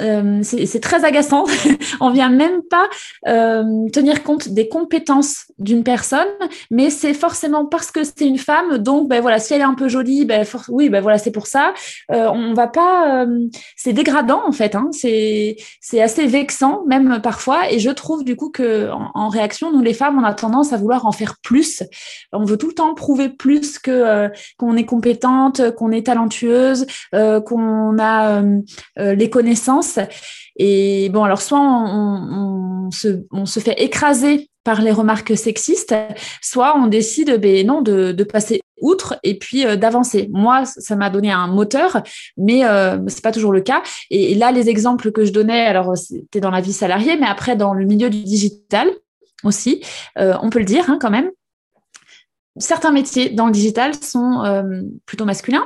euh, 0.04 0.40
c'est 0.44 0.80
très 0.80 1.06
agaçant. 1.06 1.46
on 2.02 2.12
vient 2.12 2.30
même 2.30 2.62
pas 2.70 2.88
euh, 3.28 3.64
tenir 3.92 4.24
compte 4.24 4.50
des 4.50 4.68
compétences 4.68 5.46
d'une 5.60 5.84
personne, 5.84 6.28
mais 6.70 6.90
c'est 6.90 7.14
forcément 7.14 7.66
parce 7.66 7.92
que 7.92 8.04
c'est 8.04 8.28
une 8.28 8.38
femme. 8.38 8.78
Donc, 8.78 9.08
ben 9.08 9.22
voilà, 9.22 9.40
si 9.40 9.54
elle 9.54 9.62
est 9.62 9.66
un 9.66 9.76
peu 9.76 9.88
jolie, 9.88 10.26
ben 10.26 10.46
oui, 10.70 10.90
ben 10.90 11.02
voilà, 11.02 11.18
c'est 11.18 11.32
pour 11.32 11.48
ça. 11.48 11.74
Euh, 12.12 12.28
on 12.34 12.54
va 12.54 12.68
pas. 12.68 13.26
c'est 13.76 13.94
dégradant 13.94 14.42
en 14.46 14.52
fait. 14.52 14.76
Hein, 14.76 14.90
c'est 14.92 15.56
assez 16.02 16.28
vexant 16.28 16.84
même 16.88 17.22
parfois. 17.22 17.72
Et 17.72 17.80
je 17.80 17.90
trouve 17.90 18.24
du 18.24 18.36
coup 18.36 18.50
que 18.50 18.90
en, 18.92 19.30
réaction, 19.30 19.72
nous 19.72 19.82
les 19.82 19.94
femmes, 19.94 20.20
on 20.20 20.24
a 20.24 20.34
tendance 20.34 20.74
à 20.74 20.78
vouloir 20.78 21.06
en 21.06 21.12
faire 21.12 21.36
plus. 21.42 21.84
On 22.32 22.46
veut 22.46 22.58
tout 22.58 22.68
le 22.68 22.74
temps 22.74 22.94
prouver 22.94 23.30
plus 23.30 23.80
que 23.80 24.30
qu'on 24.58 24.76
est 24.76 24.86
compétente, 24.86 25.76
qu'on 25.76 25.92
est 25.92 26.06
talentueuse, 26.06 26.86
qu'on 27.12 27.98
a 28.00 28.42
les 28.98 29.30
connaissances 29.30 29.93
et 30.56 31.10
bon, 31.10 31.24
alors 31.24 31.42
soit 31.42 31.60
on, 31.60 32.90
se, 32.92 33.60
fait 33.60 33.82
écraser 33.82 34.50
par 34.64 34.82
les 34.82 34.92
remarques 34.92 35.36
sexistes, 35.36 35.96
soit 36.42 36.78
on 36.78 36.88
décide 36.88 37.40
ben, 37.40 37.66
non 37.66 37.82
de, 37.82 38.24
passer 38.24 38.62
outre 38.82 39.18
et 39.24 39.38
puis 39.38 39.66
euh, 39.66 39.76
d'avancer. 39.76 40.30
Moi, 40.32 40.66
ça 40.66 40.96
m'a 40.96 41.10
donné 41.10 41.32
un 41.32 41.48
moteur, 41.48 42.04
mais 42.38 42.66
euh, 42.66 42.98
c'est 43.08 43.24
pas 43.24 43.32
toujours 43.32 43.52
le 43.54 43.62
cas. 43.62 43.82
Et, 44.10 44.36
là, 44.36 44.52
les 44.52 44.70
exemples 44.70 45.12
que 45.12 45.26
je 45.26 45.32
donnais, 45.32 45.66
alors 45.66 45.98
c'était 45.98 46.40
dans 46.40 46.52
la 46.52 46.62
vie 46.62 46.74
salariée, 46.74 47.18
mais 47.18 47.28
après 47.28 47.56
dans 47.56 47.74
le 47.74 47.86
milieu 47.86 48.10
du 48.10 48.24
digital 48.24 48.90
aussi, 49.44 49.84
euh, 50.18 50.36
on 50.42 50.50
peut 50.50 50.60
le 50.60 50.66
dire 50.66 50.90
hein, 50.90 50.98
quand 51.00 51.12
même. 51.12 51.30
Certains 52.58 52.92
métiers 52.92 53.32
dans 53.32 53.48
le 53.48 53.52
digital 53.52 53.96
sont 53.96 54.44
euh, 54.44 54.82
plutôt 55.06 55.26
masculins. 55.26 55.66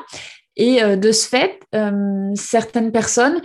Et 0.59 0.81
de 0.81 1.11
ce 1.11 1.27
fait, 1.27 1.59
certaines 2.33 2.91
personnes 2.91 3.41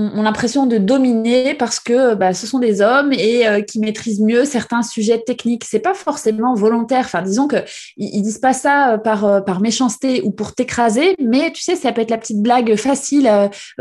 ont 0.00 0.22
l'impression 0.22 0.66
de 0.66 0.78
dominer 0.78 1.54
parce 1.54 1.78
que 1.78 2.14
bah, 2.14 2.32
ce 2.34 2.46
sont 2.46 2.58
des 2.58 2.80
hommes 2.80 3.12
et 3.12 3.46
euh, 3.46 3.60
qui 3.60 3.78
maîtrisent 3.78 4.20
mieux 4.20 4.44
certains 4.44 4.82
sujets 4.82 5.20
techniques. 5.20 5.64
C'est 5.64 5.80
pas 5.80 5.94
forcément 5.94 6.54
volontaire. 6.54 7.08
Disons 7.24 7.48
que 7.48 7.56
ils, 7.96 8.22
disent 8.22 8.38
pas 8.38 8.52
ça 8.52 8.94
euh, 8.94 8.98
par 8.98 9.24
euh, 9.24 9.40
par 9.40 9.60
méchanceté 9.60 10.22
ou 10.22 10.30
pour 10.30 10.54
t'écraser, 10.54 11.14
mais 11.18 11.52
tu 11.52 11.62
sais, 11.62 11.76
ça 11.76 11.92
peut 11.92 12.00
être 12.00 12.10
la 12.10 12.18
petite 12.18 12.40
blague 12.40 12.76
facile 12.76 13.30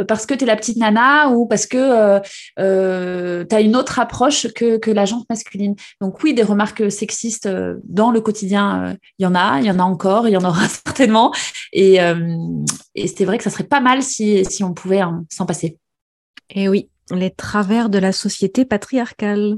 parce 0.08 0.26
que 0.26 0.34
tu 0.34 0.44
es 0.44 0.48
la 0.48 0.56
petite 0.56 0.78
nana 0.78 1.30
ou 1.30 1.46
parce 1.46 1.66
que 1.66 2.20
tu 2.58 3.56
as 3.56 3.62
une 3.62 3.76
autre 3.76 4.00
approche 4.00 4.48
que 4.54 4.78
que 4.78 4.92
la 4.92 5.06
jante 5.06 5.26
masculine. 5.30 5.76
Donc 6.02 6.22
oui, 6.24 6.34
des 6.34 6.44
remarques 6.44 6.92
sexistes 6.92 7.50
dans 7.84 8.12
le 8.12 8.22
quotidien, 8.22 8.96
il 9.18 9.24
y 9.24 9.26
en 9.26 9.36
a, 9.36 9.60
il 9.60 9.66
y 9.66 9.72
en 9.72 9.80
a 9.80 9.84
encore, 9.84 10.28
il 10.28 10.32
y 10.32 10.38
en 10.38 10.44
aura 10.44 10.68
certainement. 10.86 11.34
Et, 11.74 12.00
et 12.96 13.08
c'est 13.08 13.26
vrai 13.26 13.38
que 13.38 13.44
ça 13.44 13.50
serait 13.50 13.64
pas 13.64 13.82
mal 13.82 14.04
si 14.04 14.44
si 14.46 14.64
on 14.64 14.74
pouvait 14.74 15.02
s'en 15.30 15.46
passer. 15.46 15.78
Eh 16.52 16.68
oui, 16.68 16.90
les 17.12 17.30
travers 17.30 17.90
de 17.90 18.00
la 18.00 18.12
société 18.12 18.66
patriarcale. 18.66 19.58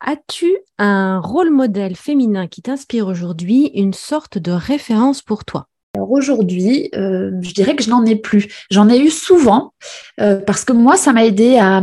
As-tu 0.00 0.56
un 0.78 1.20
rôle 1.20 1.50
modèle 1.50 1.96
féminin 1.96 2.46
qui 2.46 2.62
t'inspire 2.62 3.06
aujourd'hui, 3.06 3.70
une 3.74 3.92
sorte 3.92 4.38
de 4.38 4.50
référence 4.50 5.20
pour 5.20 5.44
toi? 5.44 5.66
Alors 5.94 6.10
aujourd'hui, 6.12 6.88
euh, 6.94 7.32
je 7.42 7.52
dirais 7.52 7.76
que 7.76 7.82
je 7.82 7.90
n'en 7.90 8.06
ai 8.06 8.16
plus. 8.16 8.66
J'en 8.70 8.88
ai 8.88 8.98
eu 8.98 9.10
souvent 9.10 9.74
euh, 10.20 10.40
parce 10.40 10.64
que 10.64 10.72
moi, 10.72 10.96
ça 10.96 11.12
m'a 11.12 11.26
aidé 11.26 11.58
à, 11.58 11.82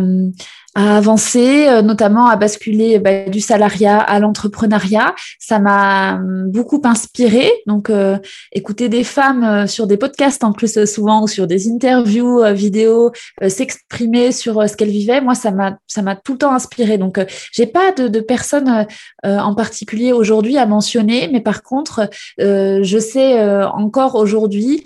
à 0.78 0.96
avancer, 0.96 1.68
euh, 1.68 1.82
notamment 1.82 2.28
à 2.28 2.36
basculer 2.36 3.00
bah, 3.00 3.26
du 3.28 3.42
salariat 3.42 3.98
à 3.98 4.20
l'entrepreneuriat. 4.20 5.16
Ça 5.40 5.58
m'a 5.58 6.18
hum, 6.18 6.52
beaucoup 6.52 6.80
inspiré. 6.84 7.52
Donc, 7.66 7.90
euh, 7.90 8.20
écouter 8.52 8.88
des 8.88 9.04
femmes 9.04 9.44
euh, 9.44 9.66
sur 9.66 9.88
des 9.88 9.98
podcasts 9.98 10.44
en 10.44 10.54
plus 10.54 10.86
souvent 10.86 11.24
ou 11.24 11.28
sur 11.28 11.48
des 11.48 11.68
interviews 11.68 12.44
vidéo 12.54 13.12
s'exprimer 13.48 14.32
sur 14.32 14.70
ce 14.70 14.76
qu'elles 14.76 14.90
vivaient, 14.90 15.20
moi, 15.20 15.34
ça 15.34 15.50
m'a 15.50 15.80
ça 15.88 16.04
m'a 16.04 16.16
tout 16.16 16.34
le 16.34 16.38
temps 16.38 16.54
inspiré. 16.54 17.00
Donc, 17.00 17.20
j'ai 17.52 17.66
pas 17.66 17.92
de, 17.94 18.08
de 18.08 18.20
personnes 18.20 18.86
en 19.24 19.56
particulier 19.56 20.14
aujourd'hui 20.14 20.58
à 20.58 20.66
mentionner, 20.66 21.30
mais 21.32 21.42
par 21.42 21.64
contre, 21.64 22.10
je 22.38 22.98
sais 23.00 23.42
encore 23.66 24.16
aujourd'hui 24.16 24.84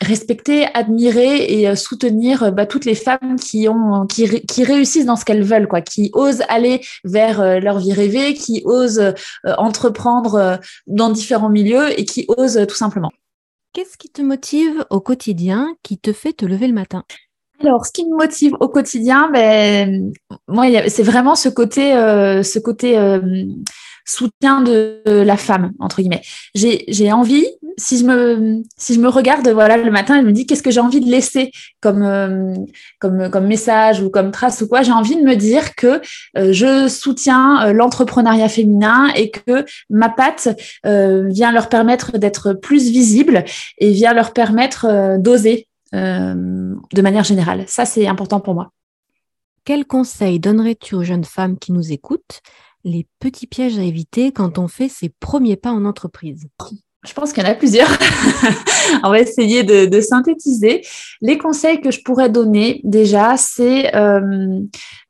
respecter, 0.00 0.66
admirer 0.74 1.44
et 1.44 1.76
soutenir 1.76 2.52
bah, 2.52 2.66
toutes 2.66 2.84
les 2.84 2.94
femmes 2.94 3.36
qui 3.40 3.68
ont 3.68 4.06
qui, 4.06 4.42
qui 4.42 4.64
réussissent 4.64 4.89
dans 5.04 5.16
ce 5.16 5.24
qu'elles 5.24 5.42
veulent, 5.42 5.68
quoi, 5.68 5.80
qui 5.80 6.10
osent 6.12 6.42
aller 6.48 6.80
vers 7.04 7.40
euh, 7.40 7.60
leur 7.60 7.78
vie 7.78 7.92
rêvée, 7.92 8.34
qui 8.34 8.62
osent 8.64 8.98
euh, 8.98 9.12
entreprendre 9.58 10.34
euh, 10.34 10.56
dans 10.86 11.10
différents 11.10 11.48
milieux 11.48 11.98
et 11.98 12.04
qui 12.04 12.26
osent 12.28 12.66
tout 12.68 12.74
simplement. 12.74 13.10
Qu'est-ce 13.72 13.96
qui 13.96 14.10
te 14.10 14.22
motive 14.22 14.84
au 14.90 15.00
quotidien, 15.00 15.74
qui 15.82 15.98
te 15.98 16.12
fait 16.12 16.32
te 16.32 16.44
lever 16.44 16.66
le 16.66 16.74
matin? 16.74 17.04
Alors, 17.60 17.86
ce 17.86 17.92
qui 17.92 18.04
me 18.04 18.16
motive 18.16 18.54
au 18.60 18.68
quotidien, 18.68 19.30
ben, 19.30 20.12
moi, 20.48 20.66
c'est 20.88 21.02
vraiment 21.02 21.34
ce 21.34 21.48
côté, 21.50 21.92
ce 21.92 22.58
côté 22.58 22.96
soutien 24.06 24.62
de 24.62 25.02
la 25.06 25.36
femme 25.36 25.72
entre 25.78 26.00
guillemets. 26.00 26.22
J'ai 26.54 27.12
envie, 27.12 27.46
si 27.80 27.98
je 27.98 29.00
me 29.00 29.08
regarde 29.08 29.48
voilà 29.48 29.76
le 29.76 29.90
matin, 29.90 30.20
je 30.20 30.26
me 30.26 30.32
dis 30.32 30.46
qu'est-ce 30.46 30.62
que 30.62 30.70
j'ai 30.70 30.80
envie 30.80 31.00
de 31.00 31.10
laisser 31.10 31.50
comme 31.80 32.02
euh, 32.02 32.54
comme 33.00 33.46
message 33.46 34.02
ou 34.02 34.10
comme 34.10 34.30
trace 34.30 34.60
ou 34.60 34.68
quoi? 34.68 34.82
J'ai 34.82 34.92
envie 34.92 35.16
de 35.16 35.22
me 35.22 35.34
dire 35.34 35.74
que 35.74 36.00
euh, 36.36 36.52
je 36.52 36.88
soutiens 36.88 37.66
euh, 37.66 37.72
l'entrepreneuriat 37.72 38.48
féminin 38.48 39.08
et 39.14 39.30
que 39.30 39.64
ma 39.88 40.08
patte 40.08 40.48
vient 40.84 41.52
leur 41.52 41.68
permettre 41.68 42.18
d'être 42.18 42.52
plus 42.52 42.90
visible 42.90 43.44
et 43.78 43.92
vient 43.92 44.12
leur 44.12 44.32
permettre 44.32 45.18
d'oser 45.18 45.66
de 45.92 47.02
manière 47.02 47.24
générale. 47.24 47.64
Ça 47.66 47.84
c'est 47.84 48.06
important 48.06 48.40
pour 48.40 48.54
moi. 48.54 48.72
Quel 49.64 49.84
conseil 49.84 50.40
donnerais-tu 50.40 50.94
aux 50.94 51.02
jeunes 51.02 51.24
femmes 51.24 51.58
qui 51.58 51.72
nous 51.72 51.92
écoutent? 51.92 52.40
Les 52.84 53.06
petits 53.18 53.46
pièges 53.46 53.78
à 53.78 53.82
éviter 53.82 54.32
quand 54.32 54.58
on 54.58 54.68
fait 54.68 54.88
ses 54.88 55.10
premiers 55.20 55.56
pas 55.56 55.70
en 55.70 55.84
entreprise 55.84 56.48
je 57.02 57.14
pense 57.14 57.32
qu'il 57.32 57.42
y 57.42 57.46
en 57.46 57.50
a 57.50 57.54
plusieurs. 57.54 57.88
on 59.04 59.10
va 59.10 59.20
essayer 59.20 59.62
de, 59.62 60.00
synthétiser. 60.00 60.82
Les 61.22 61.38
conseils 61.38 61.80
que 61.80 61.90
je 61.90 62.02
pourrais 62.02 62.28
donner 62.28 62.82
déjà, 62.84 63.36
c'est 63.38 63.94
euh, 63.94 64.60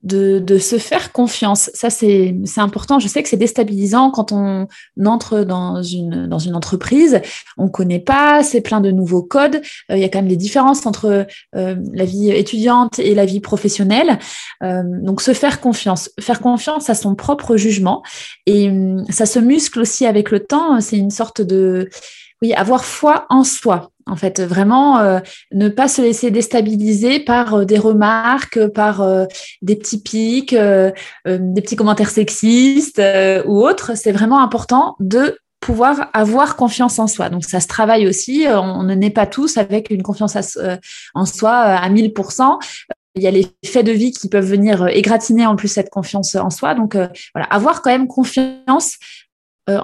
de, 0.05 0.59
se 0.59 0.79
faire 0.79 1.11
confiance. 1.11 1.69
Ça, 1.75 1.91
c'est 1.91 2.35
important. 2.59 3.01
Je 3.01 3.09
sais 3.09 3.23
que 3.23 3.29
c'est 3.29 3.37
déstabilisant 3.37 4.13
quand 4.13 4.31
on 4.31 4.69
entre 5.05 5.41
dans 5.41 5.83
une, 5.83 6.29
entreprise. 6.55 7.21
On 7.59 7.65
ne 7.65 7.71
connaît 7.71 7.99
pas, 7.99 8.45
c'est 8.45 8.61
plein 8.61 8.81
de 8.81 8.93
nouveaux 8.93 9.23
codes. 9.23 9.61
Euh, 9.91 9.97
il 9.97 10.01
y 10.01 10.05
a 10.05 10.09
quand 10.09 10.21
même 10.21 10.29
des 10.29 10.37
différences 10.37 10.87
entre 10.87 11.27
euh, 11.57 11.77
la 11.93 12.05
vie 12.05 12.31
étudiante 12.31 13.01
et 13.01 13.15
la 13.15 13.25
vie 13.25 13.41
professionnelle. 13.41 14.19
Donc, 14.61 15.23
se 15.23 15.33
faire 15.33 15.61
confiance. 15.61 16.11
Faire 16.21 16.41
confiance 16.41 16.89
à 16.89 16.95
son 16.95 17.17
propre 17.17 17.57
jugement. 17.57 18.03
Et 18.47 18.69
hum, 18.69 19.05
ça 19.11 19.27
se 19.27 19.41
muscle 19.41 19.81
aussi 19.81 20.07
avec 20.07 20.31
le 20.31 20.41
temps. 20.41 20.81
C'est 20.81 20.97
une 20.97 21.11
sorte 21.11 21.41
de 21.41 21.80
oui, 22.43 22.55
avoir 22.55 22.85
foi 22.85 23.27
en 23.29 23.45
soi. 23.45 23.91
En 24.07 24.17
fait, 24.17 24.41
vraiment 24.41 24.99
euh, 24.99 25.21
ne 25.53 25.69
pas 25.69 25.87
se 25.87 26.01
laisser 26.03 26.31
déstabiliser 26.31 27.21
par 27.21 27.55
euh, 27.55 27.65
des 27.65 27.79
remarques, 27.79 28.67
par 28.69 29.03
euh, 29.03 29.27
des 29.63 29.77
petits 29.77 30.01
pics, 30.01 30.55
des 30.55 31.63
petits 31.63 31.77
commentaires 31.77 32.11
sexistes 32.11 33.01
ou 33.47 33.63
autres. 33.63 33.97
C'est 33.97 34.13
vraiment 34.13 34.43
important 34.43 34.97
de 35.01 35.39
pouvoir 35.61 36.09
avoir 36.15 36.57
confiance 36.57 36.99
en 36.99 37.07
soi. 37.07 37.29
Donc 37.29 37.45
ça 37.45 37.61
se 37.61 37.69
travaille 37.69 38.09
aussi. 38.09 38.47
On 38.49 38.83
ne 38.83 38.95
naît 38.95 39.11
pas 39.11 39.27
tous 39.27 39.59
avec 39.59 39.91
une 39.91 40.03
confiance 40.03 40.37
en 41.15 41.27
soi 41.27 41.53
à 41.53 41.89
1000%. 41.89 42.59
Il 43.17 43.23
y 43.23 43.27
a 43.27 43.31
les 43.31 43.47
faits 43.65 43.85
de 43.85 43.93
vie 43.93 44.13
qui 44.13 44.29
peuvent 44.29 44.47
venir 44.47 44.89
égratigner 44.89 45.45
en 45.45 45.57
plus 45.57 45.69
cette 45.69 45.91
confiance 45.91 46.35
en 46.35 46.51
soi. 46.51 46.75
Donc 46.75 46.95
voilà, 46.95 47.47
avoir 47.51 47.83
quand 47.83 47.91
même 47.91 48.09
confiance 48.09 48.97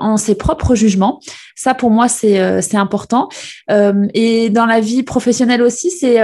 en 0.01 0.17
ses 0.17 0.35
propres 0.35 0.75
jugements. 0.75 1.21
Ça, 1.55 1.75
pour 1.75 1.91
moi, 1.91 2.09
c'est 2.09 2.41
euh, 2.41 2.61
important. 2.75 3.29
Euh, 3.71 4.07
et 4.15 4.51
dans 4.51 4.67
la 4.67 4.81
vie 4.81 5.03
professionnelle 5.03 5.63
aussi, 5.63 5.91
c'est 5.91 6.19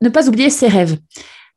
ne 0.00 0.08
pas 0.08 0.28
oublier 0.28 0.50
ses 0.50 0.68
rêves. 0.68 0.96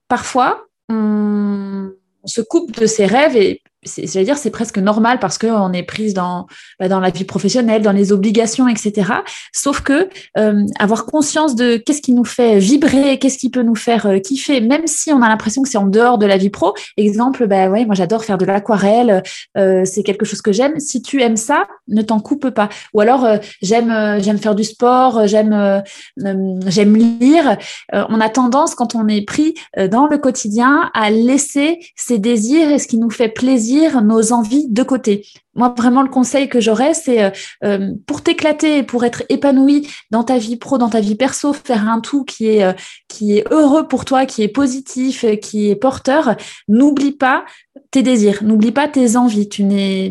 Parfois, 0.07 0.65
on, 0.89 1.91
se 2.25 2.41
coupe 2.41 2.79
de 2.79 2.85
ses 2.85 3.05
rêves 3.05 3.35
et 3.35 3.62
c'est 3.85 4.23
dire 4.23 4.37
c'est 4.37 4.49
presque 4.49 4.77
normal 4.77 5.19
parce 5.19 5.37
qu'on 5.37 5.73
est 5.73 5.83
prise 5.83 6.13
dans 6.13 6.47
bah, 6.79 6.87
dans 6.87 6.99
la 6.99 7.09
vie 7.09 7.23
professionnelle, 7.23 7.81
dans 7.81 7.91
les 7.91 8.11
obligations, 8.11 8.67
etc. 8.67 9.11
Sauf 9.51 9.81
que 9.81 10.09
euh, 10.37 10.65
avoir 10.79 11.05
conscience 11.05 11.55
de 11.55 11.77
qu'est-ce 11.77 12.01
qui 12.01 12.13
nous 12.13 12.25
fait 12.25 12.59
vibrer, 12.59 13.19
qu'est-ce 13.19 13.37
qui 13.37 13.49
peut 13.49 13.63
nous 13.63 13.75
faire 13.75 14.05
euh, 14.05 14.19
kiffer, 14.19 14.61
même 14.61 14.87
si 14.87 15.11
on 15.11 15.21
a 15.21 15.27
l'impression 15.27 15.63
que 15.63 15.69
c'est 15.69 15.77
en 15.77 15.87
dehors 15.87 16.17
de 16.17 16.25
la 16.25 16.37
vie 16.37 16.49
pro. 16.49 16.73
Exemple, 16.97 17.47
bah 17.47 17.69
moi 17.69 17.95
j'adore 17.95 18.23
faire 18.23 18.37
de 18.37 18.45
l'aquarelle, 18.45 19.23
euh, 19.57 19.83
c'est 19.85 20.03
quelque 20.03 20.25
chose 20.25 20.41
que 20.41 20.51
j'aime. 20.51 20.79
Si 20.79 21.01
tu 21.01 21.21
aimes 21.21 21.37
ça, 21.37 21.67
ne 21.87 22.01
t'en 22.01 22.19
coupe 22.19 22.49
pas. 22.49 22.69
Ou 22.93 23.01
alors 23.01 23.27
j'aime 23.61 24.19
j'aime 24.21 24.37
faire 24.37 24.55
du 24.55 24.63
sport, 24.63 25.27
j'aime 25.27 25.83
j'aime 26.17 26.95
lire. 26.95 27.57
on 27.91 28.19
a 28.19 28.29
tendance 28.29 28.75
quand 28.75 28.95
on 28.95 29.07
est 29.07 29.25
pris 29.25 29.55
dans 29.77 30.07
le 30.07 30.17
quotidien 30.17 30.89
à 30.93 31.09
laisser 31.09 31.79
ses 31.95 32.19
désirs 32.19 32.71
et 32.71 32.79
ce 32.79 32.87
qui 32.87 32.97
nous 32.97 33.09
fait 33.09 33.29
plaisir 33.29 33.72
nos 34.01 34.31
envies 34.33 34.67
de 34.69 34.83
côté. 34.83 35.25
Moi, 35.55 35.73
vraiment, 35.77 36.01
le 36.01 36.09
conseil 36.09 36.49
que 36.49 36.59
j'aurais, 36.59 36.93
c'est 36.93 37.23
euh, 37.23 37.29
euh, 37.63 37.91
pour 38.07 38.23
t'éclater, 38.23 38.83
pour 38.83 39.03
être 39.03 39.23
épanoui 39.29 39.87
dans 40.09 40.23
ta 40.23 40.37
vie 40.37 40.57
pro, 40.57 40.77
dans 40.77 40.89
ta 40.89 40.99
vie 40.99 41.15
perso, 41.15 41.53
faire 41.53 41.87
un 41.87 41.99
tout 41.99 42.23
qui 42.23 42.47
est, 42.47 42.63
euh, 42.63 42.73
qui 43.07 43.37
est 43.37 43.45
heureux 43.51 43.87
pour 43.87 44.05
toi, 44.05 44.25
qui 44.25 44.41
est 44.41 44.47
positif, 44.47 45.25
qui 45.41 45.69
est 45.69 45.75
porteur. 45.75 46.35
N'oublie 46.67 47.11
pas 47.11 47.45
tes 47.93 48.01
désirs, 48.01 48.43
n'oublie 48.43 48.71
pas 48.71 48.87
tes 48.87 49.17
envies. 49.17 49.47
Tu, 49.47 49.63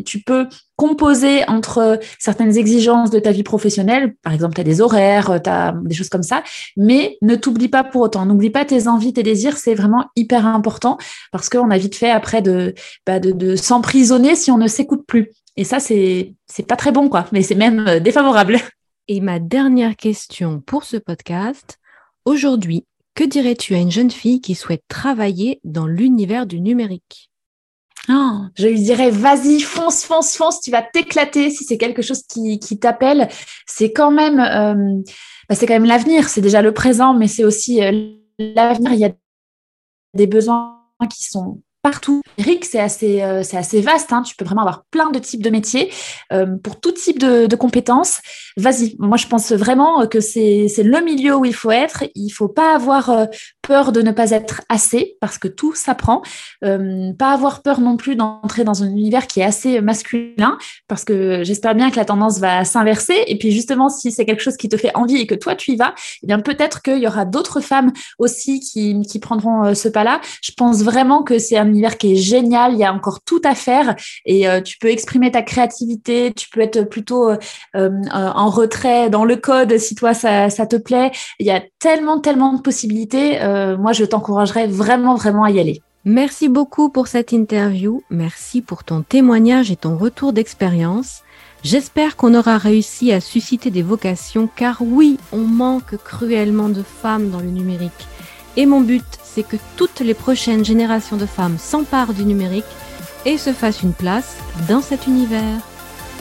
tu 0.05 0.23
peux 0.23 0.47
composer 0.77 1.43
entre 1.49 1.99
certaines 2.19 2.57
exigences 2.57 3.11
de 3.11 3.19
ta 3.19 3.33
vie 3.33 3.43
professionnelle, 3.43 4.15
par 4.23 4.33
exemple, 4.33 4.55
tu 4.55 4.61
as 4.61 4.65
des 4.65 4.81
horaires, 4.81 5.43
tu 5.43 5.51
as 5.51 5.75
des 5.85 5.95
choses 5.95 6.09
comme 6.09 6.23
ça, 6.23 6.45
mais 6.77 7.19
ne 7.23 7.35
t'oublie 7.35 7.69
pas 7.69 7.83
pour 7.83 8.03
autant, 8.03 8.25
n'oublie 8.25 8.51
pas 8.51 8.65
tes 8.65 8.87
envies, 8.87 9.13
tes 9.13 9.25
désirs, 9.25 9.57
c'est 9.57 9.75
vraiment 9.75 10.07
hyper 10.15 10.47
important 10.47 10.97
parce 11.33 11.49
qu'on 11.49 11.71
a 11.71 11.77
vite 11.77 11.97
fait 11.97 12.11
après 12.11 12.41
de, 12.41 12.73
bah 13.05 13.19
de, 13.19 13.33
de 13.33 13.57
s'emprisonner 13.57 14.37
si 14.37 14.53
on 14.53 14.59
ne 14.59 14.69
s'écoute 14.69 15.05
plus. 15.05 15.31
Et 15.57 15.65
ça, 15.65 15.81
c'est, 15.81 16.35
c'est 16.47 16.67
pas 16.67 16.77
très 16.77 16.93
bon, 16.93 17.09
quoi, 17.09 17.27
mais 17.33 17.43
c'est 17.43 17.57
même 17.57 17.87
euh, 17.89 18.01
défavorable. 18.01 18.59
Et 19.09 19.21
ma 19.21 19.41
dernière 19.41 19.97
question 19.97 20.63
pour 20.65 20.85
ce 20.85 20.97
podcast, 20.97 21.81
aujourd'hui, 22.25 22.85
que 23.17 23.25
dirais-tu 23.25 23.75
à 23.75 23.79
une 23.79 23.91
jeune 23.91 24.13
fille 24.13 24.41
qui 24.41 24.55
souhaite 24.55 24.85
travailler 24.87 25.61
dans 25.65 25.89
l'univers 25.89 26.47
du 26.47 26.61
numérique? 26.61 27.32
Oh, 28.09 28.41
je 28.57 28.67
lui 28.67 28.81
dirais, 28.81 29.11
vas-y, 29.11 29.61
fonce, 29.61 30.05
fonce, 30.05 30.37
fonce, 30.37 30.61
tu 30.61 30.73
vas 30.73 30.83
t'éclater 30.83 31.51
si 31.51 31.65
c'est 31.65 31.79
quelque 31.79 32.03
chose 32.03 32.23
qui, 32.25 32.59
t'appelle. 32.81 33.29
C'est 33.67 33.93
quand 33.93 34.11
même, 34.11 34.41
euh, 34.41 35.03
bah, 35.49 35.55
c'est 35.55 35.67
quand 35.67 35.75
même 35.75 35.85
l'avenir. 35.85 36.29
C'est 36.29 36.41
déjà 36.41 36.63
le 36.63 36.73
présent, 36.73 37.15
mais 37.15 37.29
c'est 37.29 37.45
aussi 37.45 37.83
euh, 37.83 38.11
l'avenir. 38.39 38.93
Il 38.93 38.99
y 38.99 39.05
a 39.05 39.13
des 40.15 40.27
besoins 40.27 40.81
qui 41.09 41.25
sont 41.25 41.63
partout. 41.83 42.23
Rick, 42.39 42.65
c'est 42.65 42.81
assez, 42.81 43.23
euh, 43.23 43.43
assez 43.53 43.81
vaste. 43.81 44.13
Hein. 44.13 44.23
Tu 44.23 44.35
peux 44.35 44.45
vraiment 44.45 44.63
avoir 44.63 44.85
plein 44.91 45.11
de 45.11 45.21
types 45.21 45.43
de 45.43 45.51
métiers 45.51 45.93
pour 46.65 46.81
tout 46.81 46.93
type 46.93 47.21
de, 47.21 47.55
compétences. 47.55 48.21
Vas-y. 48.57 48.97
Moi, 48.99 49.17
je 49.17 49.29
pense 49.29 49.53
vraiment 49.53 50.09
que 50.09 50.19
c'est, 50.19 50.67
c'est 50.67 50.83
le 50.83 51.01
milieu 51.03 51.37
où 51.37 51.45
il 51.45 51.55
faut 51.55 51.71
être. 51.71 52.03
Il 52.17 52.31
faut 52.31 52.49
pas 52.49 52.75
avoir 52.75 53.29
peur 53.63 53.93
de 53.93 54.03
ne 54.03 54.11
pas 54.11 54.31
être 54.31 54.63
assez 54.69 55.17
parce 55.21 55.39
que 55.39 55.49
tout 55.49 55.75
s'apprend. 55.75 56.23
pas 56.61 57.33
avoir 57.33 57.63
peur 57.63 57.81
non 57.81 57.97
plus 57.97 58.17
d'entrer 58.17 58.65
dans 58.65 58.83
un 58.83 58.89
univers 58.89 59.27
qui 59.27 59.41
est 59.41 59.45
assez 59.45 59.81
masculin 59.81 60.59
parce 60.89 61.05
que 61.05 61.45
j'espère 61.45 61.75
bien 61.75 61.91
que 61.91 61.97
la 61.97 62.05
tendance 62.05 62.39
va 62.39 62.65
s'inverser. 62.65 63.25
Et 63.27 63.39
puis 63.39 63.53
justement, 63.53 63.89
si 63.89 64.13
c'est 64.13 64.25
quelque 64.25 64.43
chose 64.43 64.57
qui 64.57 64.69
te 64.69 64.77
fait 64.77 64.95
envie 64.97 65.17
et 65.17 65.27
que 65.27 65.35
toi 65.35 65.55
tu 65.55 65.73
y 65.73 65.77
vas, 65.77 65.95
eh 66.23 66.27
bien 66.27 66.41
peut-être 66.41 66.83
qu'il 66.83 66.99
y 66.99 67.07
aura 67.07 67.25
d'autres 67.25 67.61
femmes 67.61 67.93
aussi 68.19 68.61
qui, 68.61 69.01
qui 69.03 69.19
prendront 69.19 69.75
ce 69.75 69.89
pas-là. 69.89 70.21
Je 70.43 70.53
pense 70.53 70.83
vraiment 70.83 71.23
que 71.23 71.39
c'est 71.39 71.57
un 71.57 71.69
univers 71.69 71.99
qui 71.99 72.13
est 72.13 72.17
génial. 72.17 72.73
Il 72.73 72.79
y 72.79 72.85
a 72.85 72.93
encore 72.93 73.23
tout 73.23 73.41
à 73.45 73.55
faire 73.55 73.95
et 74.25 74.49
euh, 74.49 74.61
tu 74.61 74.79
peux 74.79 74.89
exprimer 74.89 75.31
ta 75.31 75.43
créativité. 75.43 76.33
Tu 76.33 76.49
peux 76.51 76.61
être 76.61 76.83
plutôt 76.83 77.31
euh, 77.31 77.37
euh, 77.77 77.91
en 78.13 78.51
retrait 78.51 79.11
dans 79.11 79.25
le 79.25 79.37
code 79.37 79.79
si 79.79 79.95
toi 79.95 80.15
ça, 80.15 80.49
te 80.49 80.77
plaît. 80.77 81.11
Il 81.39 81.47
y 81.47 81.51
a 81.51 81.63
tellement, 81.79 82.21
tellement 82.21 82.55
de 82.55 82.61
possibilités. 82.61 83.39
Moi, 83.77 83.93
je 83.93 84.05
t'encouragerais 84.05 84.67
vraiment, 84.67 85.15
vraiment 85.15 85.45
à 85.45 85.51
y 85.51 85.61
aller. 85.61 85.83
Merci 86.05 86.49
beaucoup 86.49 86.89
pour 86.89 87.07
cette 87.07 87.31
interview. 87.31 88.03
Merci 88.11 88.61
pour 88.61 88.83
ton 88.83 89.03
témoignage 89.03 89.71
et 89.71 89.77
ton 89.77 89.97
retour 89.97 90.33
d'expérience. 90.33 91.23
J'espère 91.63 92.17
qu'on 92.17 92.35
aura 92.35 92.59
réussi 92.59 93.13
à 93.13 93.21
susciter 93.21 93.71
des 93.71 93.83
vocations 93.83 94.49
car 94.55 94.79
oui, 94.81 95.17
on 95.33 95.45
manque 95.45 95.97
cruellement 96.03 96.69
de 96.69 96.83
femmes 96.83 97.31
dans 97.31 97.39
le 97.39 97.51
numérique. 97.51 98.09
Et 98.57 98.67
mon 98.67 98.81
but, 98.81 99.05
c'est 99.23 99.45
que 99.45 99.57
toutes 99.77 100.01
les 100.01 100.15
prochaines 100.15 100.65
générations 100.65 101.17
de 101.17 101.27
femmes 101.27 101.59
s'emparent 101.59 102.15
du 102.15 102.25
numérique 102.25 102.65
et 103.25 103.39
se 103.39 103.53
fassent 103.53 103.83
une 103.83 103.95
place 103.95 104.37
dans 104.69 104.83
cet 104.83 105.07
univers. 105.07 105.61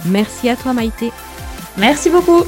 Merci 0.05 0.47
à 0.47 0.55
toi 0.55 0.73
Maïté. 0.73 1.11
Merci 1.77 2.11
beaucoup. 2.11 2.43